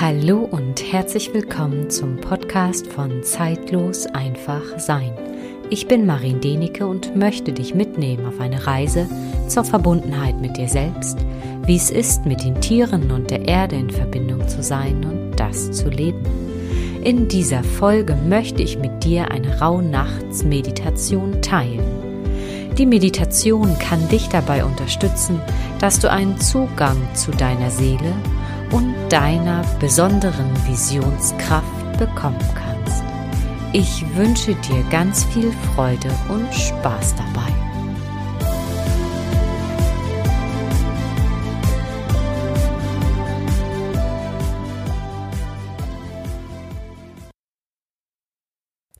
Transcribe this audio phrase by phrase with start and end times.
[0.00, 5.12] Hallo und herzlich willkommen zum Podcast von Zeitlos einfach sein.
[5.68, 9.06] Ich bin Marin Denike und möchte dich mitnehmen auf eine Reise
[9.48, 11.18] zur Verbundenheit mit dir selbst,
[11.66, 15.70] wie es ist, mit den Tieren und der Erde in Verbindung zu sein und das
[15.70, 16.24] zu leben.
[17.04, 22.02] In dieser Folge möchte ich mit dir eine Rauhnachtsmeditation teilen.
[22.78, 25.38] Die Meditation kann dich dabei unterstützen,
[25.80, 28.14] dass du einen Zugang zu deiner Seele
[28.72, 33.04] und deiner besonderen Visionskraft bekommen kannst.
[33.72, 37.51] Ich wünsche dir ganz viel Freude und Spaß dabei.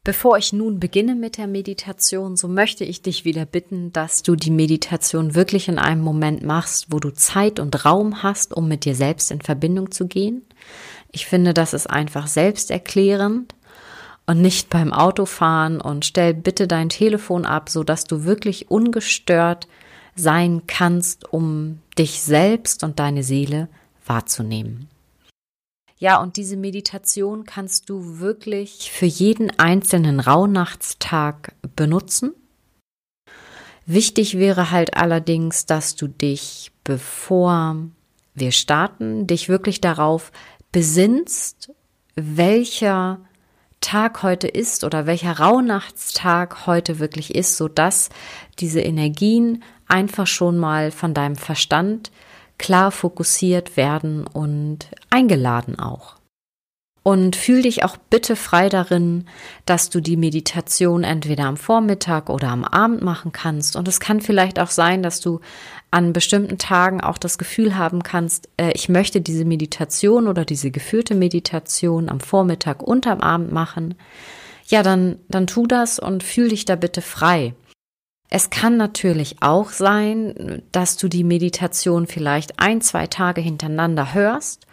[0.04, 4.34] Bevor ich nun beginne mit der Meditation, so möchte ich dich wieder bitten, dass du
[4.34, 8.84] die Meditation wirklich in einem Moment machst, wo du Zeit und Raum hast, um mit
[8.84, 10.42] dir selbst in Verbindung zu gehen.
[11.12, 13.54] Ich finde, das ist einfach selbsterklärend
[14.26, 19.68] und nicht beim Autofahren und stell bitte dein Telefon ab, so dass du wirklich ungestört
[20.16, 23.68] sein kannst, um dich selbst und deine Seele
[24.04, 24.88] wahrzunehmen.
[26.02, 32.34] Ja, und diese Meditation kannst du wirklich für jeden einzelnen Rauhnachtstag benutzen.
[33.86, 37.76] Wichtig wäre halt allerdings, dass du dich, bevor
[38.34, 40.32] wir starten, dich wirklich darauf
[40.72, 41.70] besinnst,
[42.16, 43.20] welcher
[43.80, 48.08] Tag heute ist oder welcher Rauhnachtstag heute wirklich ist, so dass
[48.58, 52.10] diese Energien einfach schon mal von deinem Verstand
[52.58, 56.16] klar fokussiert werden und eingeladen auch.
[57.04, 59.26] Und fühl dich auch bitte frei darin,
[59.66, 63.74] dass du die Meditation entweder am Vormittag oder am Abend machen kannst.
[63.74, 65.40] Und es kann vielleicht auch sein, dass du
[65.90, 70.70] an bestimmten Tagen auch das Gefühl haben kannst, äh, ich möchte diese Meditation oder diese
[70.70, 73.96] geführte Meditation am Vormittag und am Abend machen.
[74.66, 77.54] Ja, dann, dann tu das und fühl dich da bitte frei.
[78.34, 84.66] Es kann natürlich auch sein, dass du die Meditation vielleicht ein, zwei Tage hintereinander hörst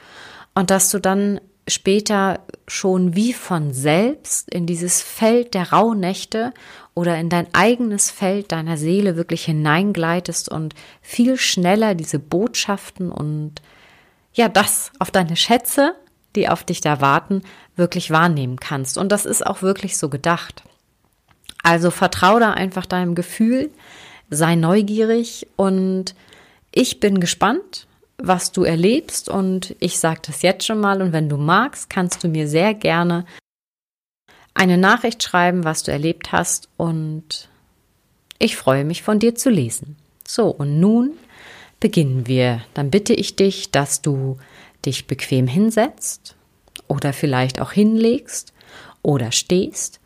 [0.56, 2.40] und dass du dann später
[2.70, 6.54] schon wie von selbst in dieses Feld der Rauhnächte
[6.94, 13.56] oder in dein eigenes Feld deiner Seele wirklich hineingleitest und viel schneller diese Botschaften und
[14.32, 15.96] ja, das auf deine Schätze,
[16.38, 17.42] die auf dich da warten,
[17.76, 18.98] wirklich wahrnehmen kannst.
[18.98, 20.64] Und das ist auch wirklich so gedacht.
[21.64, 23.70] Also vertrau da einfach deinem Gefühl,
[24.30, 26.16] sei neugierig und
[26.72, 27.88] ich bin gespannt,
[28.18, 32.24] was du erlebst und ich sage das jetzt schon mal und wenn du magst, kannst
[32.24, 33.26] du mir sehr gerne
[34.54, 37.50] eine Nachricht schreiben, was du erlebt hast und
[38.40, 39.96] ich freue mich von dir zu lesen.
[40.28, 41.14] So, und nun
[41.80, 42.62] beginnen wir.
[42.74, 44.38] Dann bitte ich dich, dass du
[44.86, 46.36] dich bequem hinsetzt
[46.88, 48.54] oder vielleicht auch hinlegst
[49.02, 49.99] oder stehst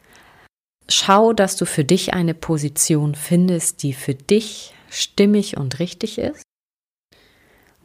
[0.87, 6.43] Schau, dass du für dich eine Position findest, die für dich stimmig und richtig ist.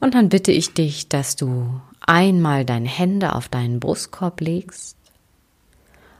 [0.00, 4.96] Und dann bitte ich dich, dass du einmal deine Hände auf deinen Brustkorb legst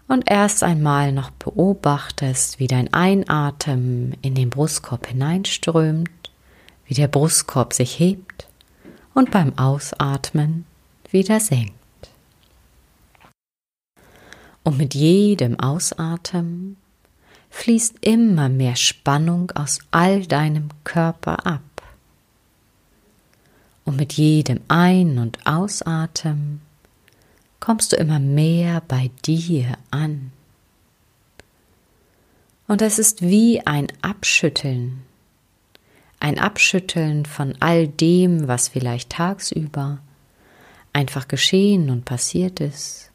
[0.09, 6.11] und erst einmal noch beobachtest, wie dein Einatmen in den Brustkorb hineinströmt,
[6.87, 8.49] wie der Brustkorb sich hebt
[9.15, 10.65] und beim Ausatmen
[11.11, 11.78] wieder senkt.
[14.69, 16.77] Und mit jedem Ausatmen
[17.49, 21.63] fließt immer mehr Spannung aus all deinem Körper ab.
[23.87, 26.61] Und mit jedem Ein- und Ausatmen
[27.61, 30.33] kommst du immer mehr bei dir an.
[32.67, 35.01] Und es ist wie ein Abschütteln,
[36.21, 40.01] ein Abschütteln von all dem, was vielleicht tagsüber
[40.93, 43.08] einfach geschehen und passiert ist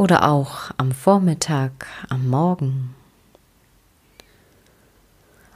[0.00, 2.94] oder auch am Vormittag, am Morgen.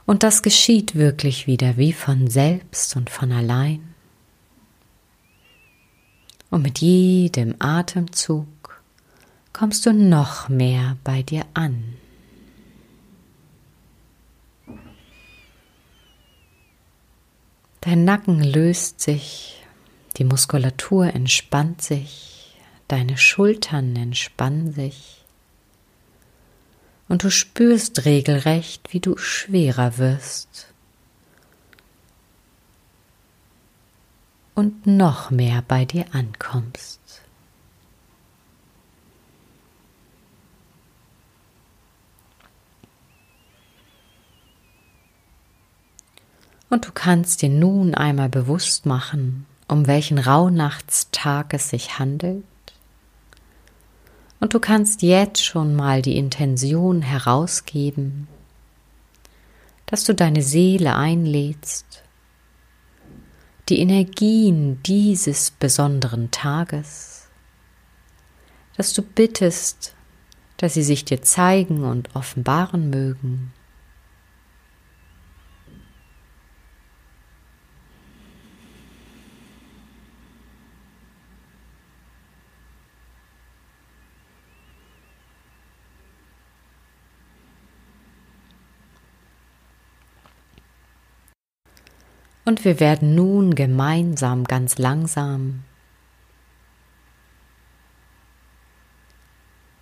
[0.05, 3.95] Und das geschieht wirklich wieder wie von selbst und von allein.
[6.51, 8.83] Und mit jedem Atemzug
[9.51, 11.95] kommst du noch mehr bei dir an.
[17.81, 19.65] Dein Nacken löst sich,
[20.17, 22.34] die Muskulatur entspannt sich
[22.87, 25.23] deine Schultern entspannen sich
[27.07, 30.67] und du spürst regelrecht, wie du schwerer wirst
[34.55, 36.99] und noch mehr bei dir ankommst.
[46.69, 52.43] Und du kannst dir nun einmal bewusst machen, um welchen Rauhnachtstag es sich handelt.
[54.39, 58.27] Und du kannst jetzt schon mal die Intention herausgeben,
[59.85, 62.03] dass du deine Seele einlädst,
[63.69, 67.27] die Energien dieses besonderen Tages,
[68.77, 69.95] dass du bittest,
[70.57, 73.53] dass sie sich dir zeigen und offenbaren mögen.
[92.45, 95.63] Und wir werden nun gemeinsam ganz langsam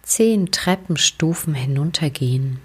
[0.03, 2.59] zehn Treppenstufen hinuntergehen.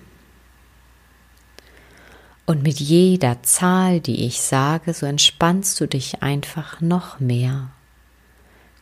[2.46, 7.70] Und mit jeder Zahl, die ich sage, so entspannst du dich einfach noch mehr,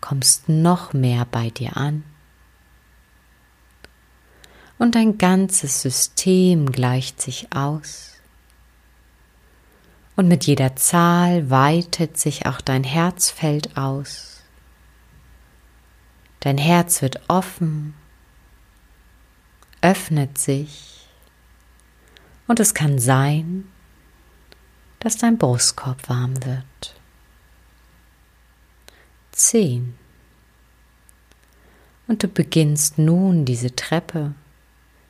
[0.01, 2.05] kommst noch mehr bei dir an.
[4.79, 8.16] Und dein ganzes System gleicht sich aus.
[10.17, 14.43] Und mit jeder Zahl weitet sich auch dein Herzfeld aus.
[16.41, 17.95] Dein Herz wird offen,
[19.83, 21.07] öffnet sich
[22.47, 23.69] und es kann sein,
[25.01, 26.95] dass dein Brustkorb warm wird.
[29.33, 29.95] Zehn.
[32.09, 34.35] Und du beginnst nun diese Treppe,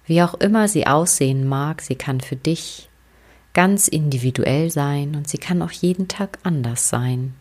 [0.07, 2.89] wie auch immer sie aussehen mag, sie kann für dich
[3.57, 7.35] ganz individuell sein und sie kann auch jeden Tag anders sein.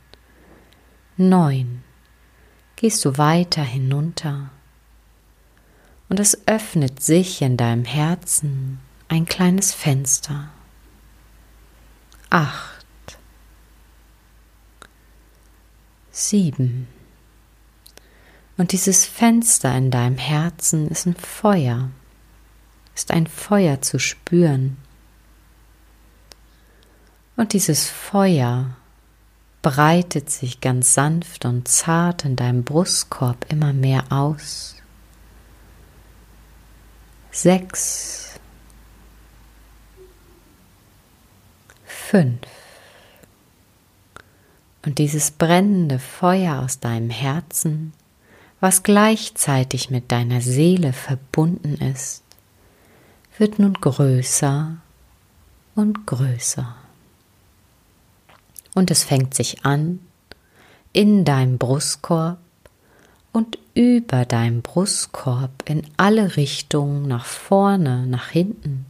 [1.18, 1.84] Neun.
[2.78, 4.50] Gehst du weiter hinunter
[6.08, 8.80] und es öffnet sich in deinem Herzen
[9.10, 10.52] ein kleines Fenster.
[12.30, 12.86] Acht.
[16.12, 16.88] Sieben.
[18.56, 21.90] Und dieses Fenster in deinem Herzen ist ein Feuer,
[22.96, 24.78] ist ein Feuer zu spüren.
[27.38, 28.78] Und dieses Feuer
[29.62, 34.76] breitet sich ganz sanft und zart in deinem Brustkorb immer mehr aus.
[37.32, 38.40] Sechs,
[41.84, 42.40] fünf.
[44.86, 47.92] Und dieses brennende Feuer aus deinem Herzen,
[48.62, 52.24] was gleichzeitig mit deiner Seele verbunden ist,
[53.38, 54.78] wird nun größer
[55.74, 56.76] und größer
[58.76, 60.00] und es fängt sich an
[60.94, 62.38] in deinem Brustkorb
[63.34, 68.86] und über deinem Brustkorb in alle Richtungen, nach vorne, nach hinten,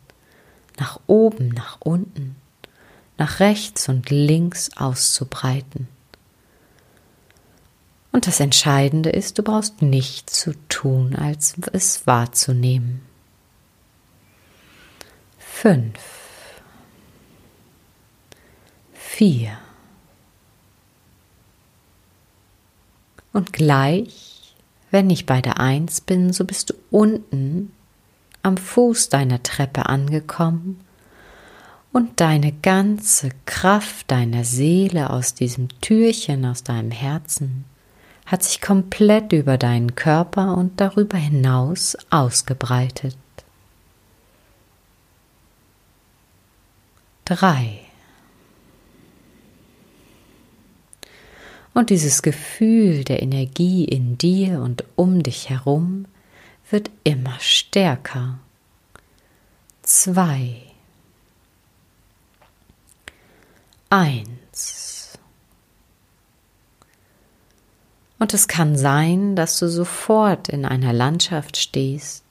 [0.78, 2.36] nach oben, nach unten,
[3.18, 5.88] nach rechts und links auszubreiten.
[8.12, 13.02] Und das Entscheidende ist, du brauchst nichts zu tun, als es wahrzunehmen.
[15.38, 16.00] Fünf.
[18.94, 19.58] Vier.
[23.36, 24.56] Und gleich,
[24.92, 27.74] wenn ich bei der Eins bin, so bist du unten
[28.44, 30.80] am Fuß deiner Treppe angekommen
[31.92, 37.66] und deine ganze Kraft deiner Seele aus diesem Türchen, aus deinem Herzen,
[38.26, 43.18] hat sich komplett über deinen Körper und darüber hinaus ausgebreitet.
[47.26, 47.84] Drei.
[51.76, 56.06] Und dieses Gefühl der Energie in dir und um dich herum
[56.70, 58.40] wird immer stärker.
[59.84, 60.62] Zwei.
[63.90, 65.20] Eins.
[68.20, 72.24] Und es kann sein, dass du sofort in einer Landschaft stehst.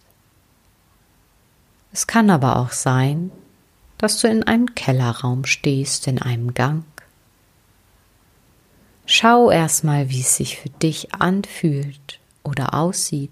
[1.92, 3.30] Es kann aber auch sein,
[3.98, 6.84] dass du in einem Kellerraum stehst, in einem Gang.
[9.06, 13.30] Schau erstmal, wie es sich für dich anfühlt oder aussieht.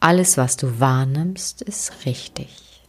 [0.00, 2.82] Alles, was du wahrnimmst, ist richtig.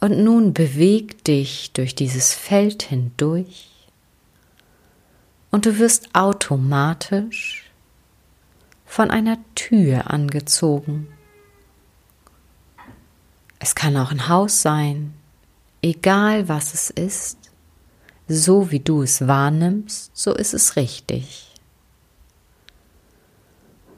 [0.00, 3.70] Und nun beweg dich durch dieses Feld hindurch
[5.50, 7.70] und du wirst automatisch
[8.84, 11.08] von einer Tür angezogen.
[13.58, 15.14] Es kann auch ein Haus sein,
[15.80, 17.43] egal was es ist
[18.28, 21.50] so wie du es wahrnimmst, so ist es richtig.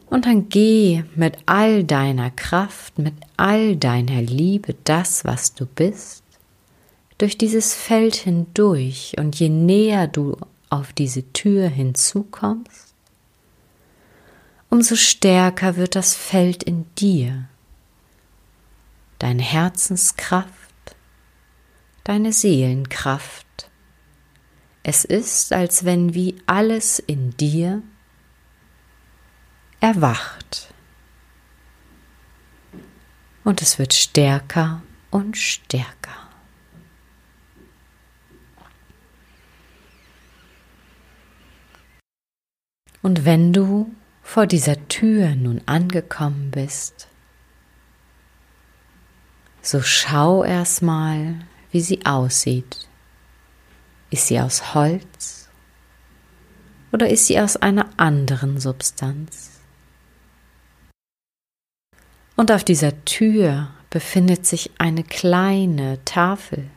[0.08, 6.22] Und dann geh mit all deiner Kraft, mit all deiner Liebe, das, was du bist,
[7.18, 9.14] durch dieses Feld hindurch.
[9.18, 10.36] Und je näher du
[10.70, 12.94] auf diese Tür hinzukommst,
[14.70, 17.48] umso stärker wird das Feld in dir,
[19.18, 20.50] deine Herzenskraft,
[22.04, 23.70] deine Seelenkraft.
[24.88, 27.82] Es ist, als wenn wie alles in dir
[29.80, 30.72] erwacht.
[33.42, 36.30] Und es wird stärker und stärker.
[43.02, 47.08] Und wenn du vor dieser Tür nun angekommen bist,
[49.62, 51.40] so schau erstmal,
[51.72, 52.85] wie sie aussieht.
[54.10, 55.48] Ist sie aus Holz
[56.92, 59.50] oder ist sie aus einer anderen Substanz?
[62.36, 66.68] Und auf dieser Tür befindet sich eine kleine Tafel,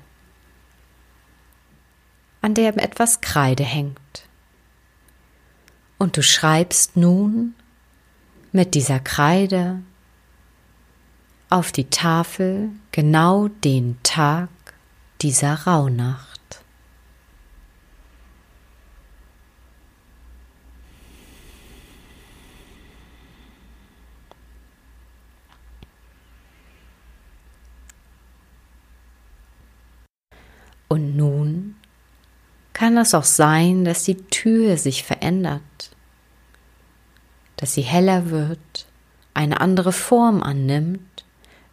[2.41, 3.99] an der etwas Kreide hängt.
[5.97, 7.55] Und du schreibst nun
[8.53, 9.81] mit dieser Kreide
[11.49, 14.49] auf die Tafel genau den Tag
[15.21, 16.28] dieser Rauhnacht.
[30.89, 31.75] Und nun
[32.73, 35.61] kann es auch sein, dass die Tür sich verändert,
[37.55, 38.87] dass sie heller wird,
[39.33, 41.23] eine andere Form annimmt,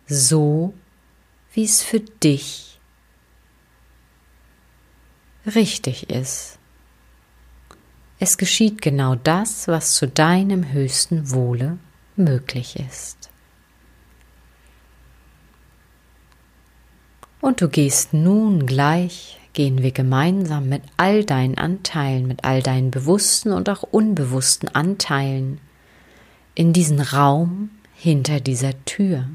[0.06, 0.74] so
[1.52, 2.78] wie es für dich
[5.46, 6.58] richtig ist.
[8.18, 11.78] Es geschieht genau das, was zu deinem höchsten Wohle
[12.16, 13.30] möglich ist.
[17.46, 22.90] Und du gehst nun gleich gehen wir gemeinsam mit all deinen Anteilen, mit all deinen
[22.90, 25.60] bewussten und auch unbewussten Anteilen
[26.56, 29.28] in diesen Raum hinter dieser Tür.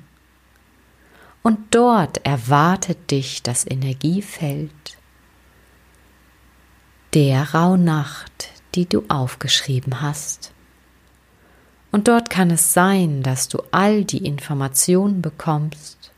[1.41, 4.98] Und dort erwartet dich das Energiefeld
[7.13, 10.51] der Rauhnacht, die du aufgeschrieben hast.
[11.94, 16.11] Und dort kann es sein, dass du all die Informationen bekommst,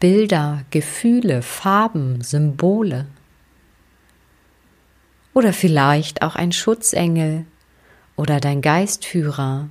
[0.00, 3.06] Bilder, Gefühle, Farben, Symbole.
[5.32, 7.46] Oder vielleicht auch ein Schutzengel
[8.16, 9.68] oder dein Geistführer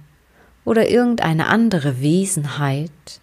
[0.65, 3.21] oder irgendeine andere Wesenheit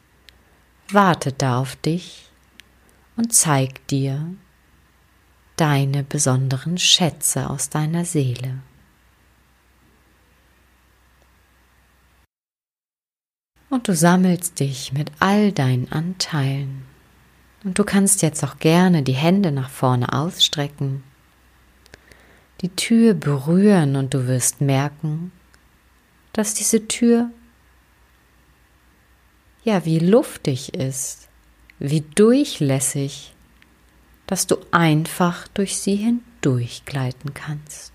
[0.89, 2.31] wartet da auf dich
[3.17, 4.35] und zeigt dir
[5.57, 8.61] deine besonderen Schätze aus deiner Seele.
[13.69, 16.90] Und du sammelst dich mit all deinen Anteilen
[17.65, 21.03] und du kannst jetzt auch gerne die Hände nach vorne ausstrecken,
[22.61, 25.33] die Tür berühren und du wirst merken,
[26.33, 27.31] dass diese Tür
[29.65, 31.29] ja wie luftig ist,
[31.79, 33.35] wie durchlässig,
[34.27, 37.93] dass du einfach durch sie hindurchgleiten kannst.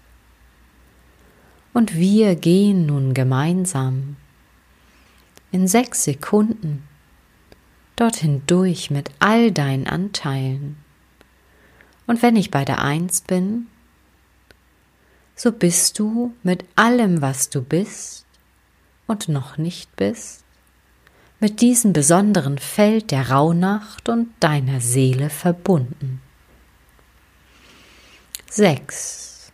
[1.74, 4.16] Und wir gehen nun gemeinsam
[5.52, 6.84] in sechs Sekunden
[7.96, 10.78] dorthin durch mit all deinen Anteilen.
[12.08, 13.68] Und wenn ich bei der Eins bin,
[15.36, 18.26] so bist du mit allem, was du bist
[19.08, 20.44] und noch nicht bist,
[21.40, 26.22] mit diesem besonderen Feld der Rauhnacht und deiner Seele verbunden.
[28.50, 29.52] Sechs.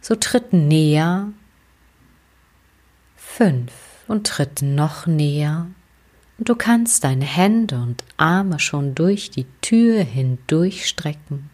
[0.00, 1.32] So tritten näher.
[3.16, 3.72] Fünf.
[4.06, 5.68] Und tritten noch näher.
[6.38, 11.48] Du kannst deine Hände und Arme schon durch die Tür hindurchstrecken.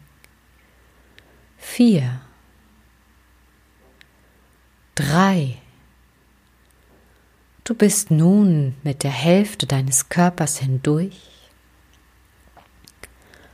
[1.57, 2.21] Vier.
[4.95, 5.57] Drei.
[7.63, 11.31] Du bist nun mit der Hälfte deines Körpers hindurch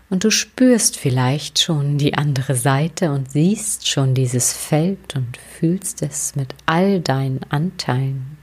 [0.10, 6.02] und du spürst vielleicht schon die andere Seite und siehst schon dieses Feld und fühlst
[6.02, 8.37] es mit all deinen Anteilen.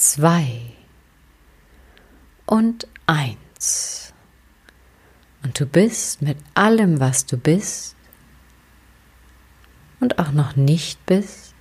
[0.00, 0.62] Zwei
[2.46, 4.14] und eins.
[5.42, 7.94] Und du bist mit allem, was du bist
[10.00, 11.54] und auch noch nicht bist,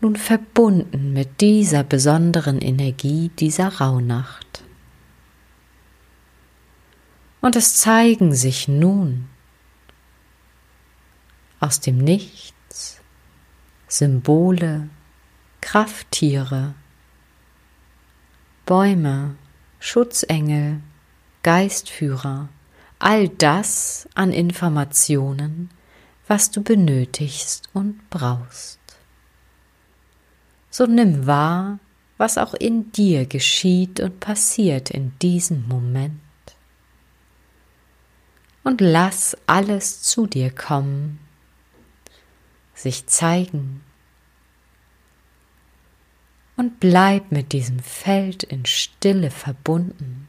[0.00, 4.64] nun verbunden mit dieser besonderen Energie dieser Rauhnacht.
[7.40, 9.28] Und es zeigen sich nun
[11.60, 13.00] aus dem Nichts
[13.86, 14.88] Symbole,
[15.60, 16.74] Krafttiere,
[18.66, 19.36] Bäume,
[19.78, 20.80] Schutzengel,
[21.42, 22.48] Geistführer,
[22.98, 25.68] all das an Informationen,
[26.26, 28.78] was du benötigst und brauchst.
[30.70, 31.78] So nimm wahr,
[32.16, 36.20] was auch in dir geschieht und passiert in diesem Moment.
[38.62, 41.18] Und lass alles zu dir kommen,
[42.74, 43.83] sich zeigen
[46.56, 50.28] und bleib mit diesem Feld in Stille verbunden.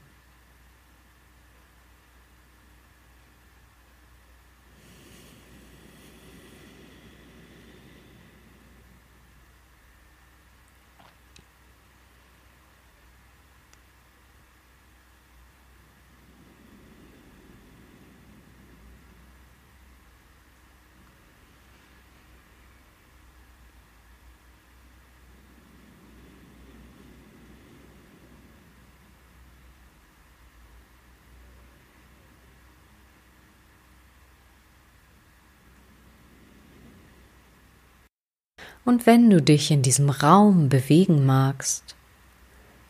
[38.85, 41.95] Und wenn du dich in diesem Raum bewegen magst,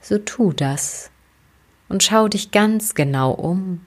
[0.02, 1.10] so tu das
[1.88, 3.86] und schau dich ganz genau um,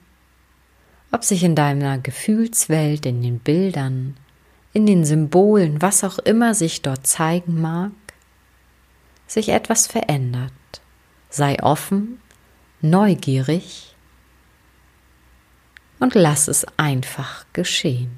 [1.11, 4.17] ob sich in deiner Gefühlswelt, in den Bildern,
[4.73, 7.91] in den Symbolen, was auch immer sich dort zeigen mag,
[9.27, 10.51] sich etwas verändert.
[11.29, 12.19] Sei offen,
[12.81, 13.95] neugierig
[15.99, 18.17] und lass es einfach geschehen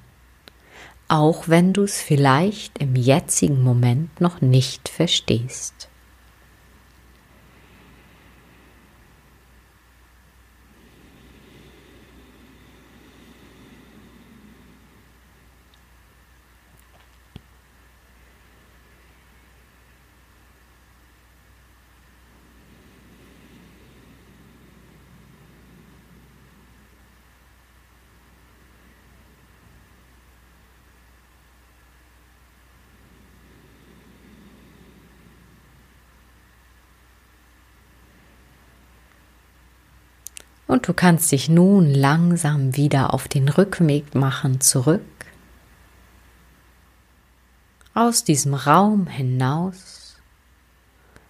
[1.12, 5.91] auch wenn du es vielleicht im jetzigen Moment noch nicht verstehst.
[40.72, 45.02] Und du kannst dich nun langsam wieder auf den Rückweg machen zurück
[47.94, 50.16] aus diesem Raum hinaus.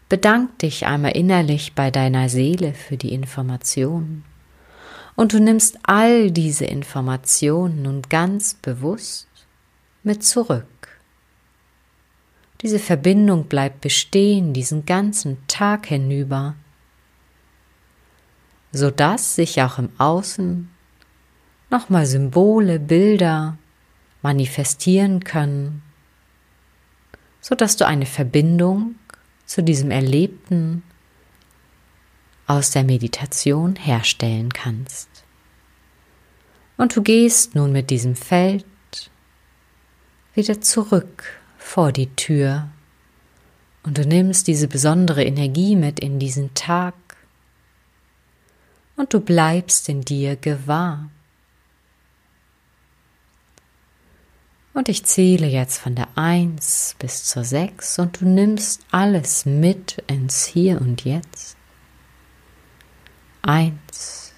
[0.09, 4.25] Bedank dich einmal innerlich bei deiner Seele für die Informationen
[5.15, 9.27] und du nimmst all diese Informationen nun ganz bewusst
[10.03, 10.99] mit zurück.
[12.61, 16.53] Diese Verbindung bleibt bestehen diesen ganzen Tag hinüber
[18.71, 20.69] sodass sich auch im Außen
[21.69, 23.57] nochmal Symbole, Bilder
[24.21, 25.81] manifestieren können,
[27.41, 28.95] sodass du eine Verbindung
[29.45, 30.83] zu diesem Erlebten
[32.47, 35.09] aus der Meditation herstellen kannst.
[36.77, 38.65] Und du gehst nun mit diesem Feld
[40.33, 41.23] wieder zurück
[41.57, 42.69] vor die Tür
[43.83, 46.93] und du nimmst diese besondere Energie mit in diesen Tag
[49.01, 51.09] und du bleibst in dir gewahr.
[54.75, 60.03] Und ich zähle jetzt von der Eins bis zur Sechs und du nimmst alles mit
[60.05, 61.57] ins Hier und Jetzt.
[63.41, 64.33] Eins,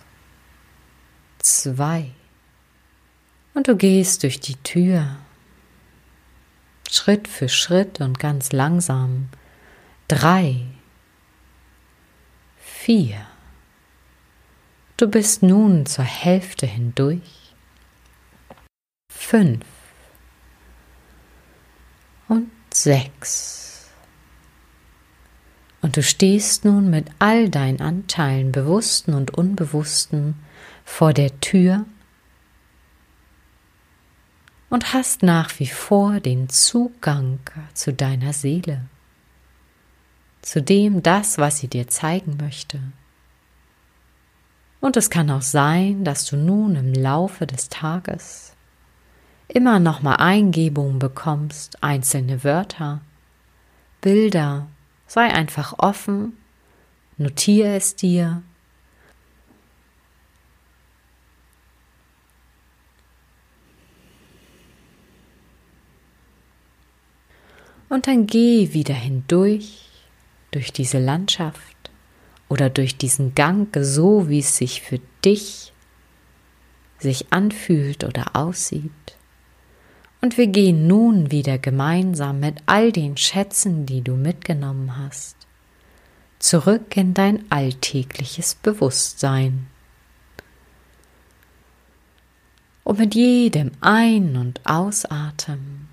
[1.39, 2.11] zwei.
[3.53, 5.17] Und du gehst durch die Tür,
[6.89, 9.27] Schritt für Schritt und ganz langsam.
[10.07, 10.65] Drei,
[12.59, 13.27] vier.
[15.03, 17.53] Du bist nun zur Hälfte hindurch.
[19.11, 19.65] Fünf
[22.29, 23.89] und sechs.
[25.81, 30.35] Und du stehst nun mit all deinen Anteilen, bewussten und unbewussten,
[30.85, 31.85] vor der Tür
[34.69, 37.39] und hast nach wie vor den Zugang
[37.73, 38.85] zu deiner Seele,
[40.41, 42.79] zu dem das, was sie dir zeigen möchte.
[44.83, 48.53] Und es kann auch sein, dass du nun im Laufe des Tages
[49.47, 52.99] immer noch mal Eingebungen bekommst, einzelne Wörter,
[54.01, 54.67] Bilder.
[55.07, 56.33] Sei einfach offen,
[57.17, 58.43] notiere es dir.
[67.87, 69.87] Und dann geh wieder hindurch
[70.51, 71.72] durch diese Landschaft
[72.53, 75.73] oder durch diesen Gang so, wie es sich für dich
[76.99, 78.91] sich anfühlt oder aussieht.
[80.21, 85.35] Und wir gehen nun wieder gemeinsam mit all den Schätzen, die du mitgenommen hast,
[86.37, 89.65] zurück in dein alltägliches Bewusstsein.
[92.83, 95.89] Und mit jedem Ein- und Ausatmen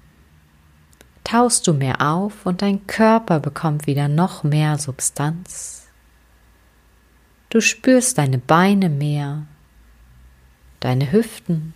[1.25, 5.80] taust du mehr auf und dein Körper bekommt wieder noch mehr Substanz.
[7.51, 9.43] Du spürst deine Beine mehr,
[10.79, 11.75] deine Hüften,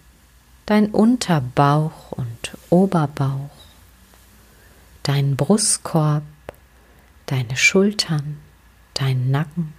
[0.67, 3.51] dein Unterbauch und Oberbauch,
[5.03, 6.23] deinen Brustkorb,
[7.27, 8.39] deine Schultern,
[8.95, 9.75] deinen Nacken.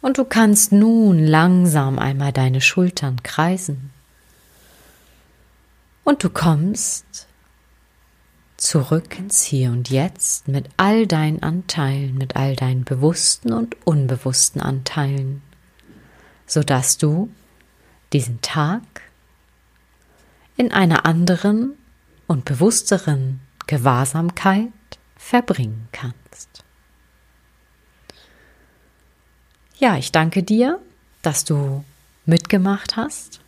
[0.00, 3.90] Und du kannst nun langsam einmal deine Schultern kreisen.
[6.02, 7.27] Und du kommst
[8.58, 14.60] zurück ins Hier und Jetzt mit all deinen Anteilen, mit all deinen bewussten und unbewussten
[14.60, 15.42] Anteilen,
[16.46, 17.32] sodass du
[18.12, 18.82] diesen Tag
[20.56, 21.74] in einer anderen
[22.26, 24.72] und bewussteren Gewahrsamkeit
[25.16, 26.64] verbringen kannst.
[29.78, 30.80] Ja, ich danke dir,
[31.22, 31.84] dass du
[32.26, 33.40] mitgemacht hast.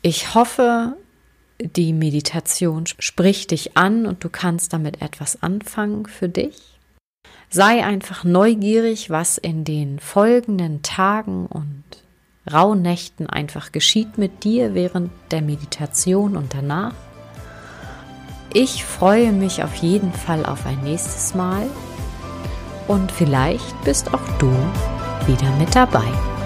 [0.00, 0.96] Ich hoffe,
[1.60, 6.78] die Meditation spricht dich an und du kannst damit etwas anfangen für dich.
[7.50, 11.82] Sei einfach neugierig, was in den folgenden Tagen und
[12.50, 16.94] Rauhnächten einfach geschieht mit dir während der Meditation und danach.
[18.52, 21.66] Ich freue mich auf jeden Fall auf ein nächstes Mal
[22.86, 24.50] und vielleicht bist auch du
[25.26, 26.37] wieder mit dabei.